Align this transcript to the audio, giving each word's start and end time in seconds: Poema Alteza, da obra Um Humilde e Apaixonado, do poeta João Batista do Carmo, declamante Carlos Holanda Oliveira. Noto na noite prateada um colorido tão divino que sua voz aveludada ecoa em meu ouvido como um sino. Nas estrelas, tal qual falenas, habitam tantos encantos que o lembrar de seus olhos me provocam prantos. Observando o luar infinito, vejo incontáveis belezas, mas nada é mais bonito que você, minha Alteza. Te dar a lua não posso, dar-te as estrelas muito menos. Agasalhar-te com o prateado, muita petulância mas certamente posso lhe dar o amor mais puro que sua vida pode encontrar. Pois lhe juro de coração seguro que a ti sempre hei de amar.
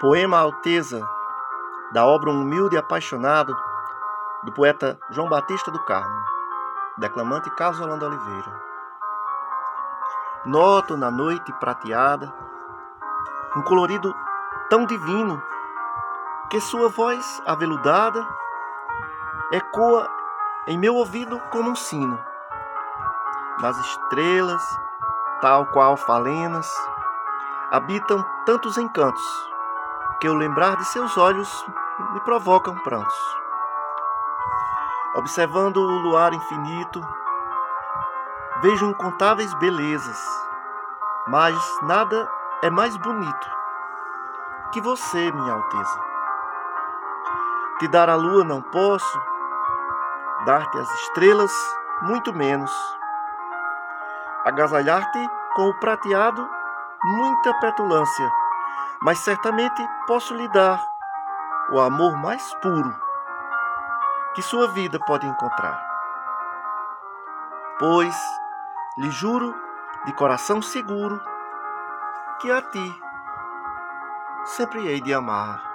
Poema 0.00 0.38
Alteza, 0.38 1.06
da 1.92 2.06
obra 2.06 2.30
Um 2.30 2.40
Humilde 2.40 2.74
e 2.74 2.78
Apaixonado, 2.78 3.54
do 4.42 4.50
poeta 4.50 4.98
João 5.10 5.28
Batista 5.28 5.70
do 5.70 5.78
Carmo, 5.84 6.24
declamante 6.96 7.50
Carlos 7.50 7.78
Holanda 7.78 8.06
Oliveira. 8.06 8.62
Noto 10.46 10.96
na 10.96 11.10
noite 11.10 11.52
prateada 11.60 12.32
um 13.54 13.60
colorido 13.60 14.16
tão 14.70 14.86
divino 14.86 15.42
que 16.48 16.62
sua 16.62 16.88
voz 16.88 17.42
aveludada 17.44 18.26
ecoa 19.52 20.08
em 20.66 20.78
meu 20.78 20.94
ouvido 20.94 21.38
como 21.50 21.72
um 21.72 21.76
sino. 21.76 22.18
Nas 23.60 23.76
estrelas, 23.76 24.62
tal 25.42 25.66
qual 25.66 25.94
falenas, 25.94 26.66
habitam 27.70 28.24
tantos 28.46 28.78
encantos 28.78 29.49
que 30.20 30.28
o 30.28 30.34
lembrar 30.34 30.76
de 30.76 30.84
seus 30.84 31.16
olhos 31.16 31.66
me 32.12 32.20
provocam 32.20 32.76
prantos. 32.76 33.14
Observando 35.14 35.78
o 35.78 35.98
luar 36.02 36.34
infinito, 36.34 37.00
vejo 38.60 38.86
incontáveis 38.86 39.52
belezas, 39.54 40.18
mas 41.26 41.56
nada 41.82 42.30
é 42.62 42.68
mais 42.68 42.96
bonito 42.96 43.50
que 44.72 44.80
você, 44.80 45.32
minha 45.32 45.52
Alteza. 45.54 46.00
Te 47.78 47.88
dar 47.88 48.08
a 48.10 48.14
lua 48.14 48.44
não 48.44 48.60
posso, 48.60 49.20
dar-te 50.44 50.78
as 50.78 50.90
estrelas 51.02 51.52
muito 52.02 52.32
menos. 52.32 52.70
Agasalhar-te 54.44 55.28
com 55.54 55.70
o 55.70 55.80
prateado, 55.80 56.48
muita 57.02 57.54
petulância 57.54 58.39
mas 59.02 59.18
certamente 59.20 59.82
posso 60.06 60.34
lhe 60.34 60.48
dar 60.48 60.80
o 61.72 61.80
amor 61.80 62.16
mais 62.16 62.54
puro 62.56 62.94
que 64.34 64.42
sua 64.42 64.68
vida 64.68 64.98
pode 65.00 65.26
encontrar. 65.26 65.82
Pois 67.78 68.16
lhe 68.98 69.10
juro 69.10 69.54
de 70.04 70.12
coração 70.12 70.60
seguro 70.60 71.20
que 72.40 72.50
a 72.50 72.60
ti 72.62 73.02
sempre 74.44 74.86
hei 74.86 75.00
de 75.00 75.12
amar. 75.14 75.69